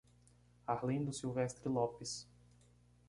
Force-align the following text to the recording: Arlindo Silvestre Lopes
Arlindo 0.65 1.11
Silvestre 1.13 1.69
Lopes 1.69 2.27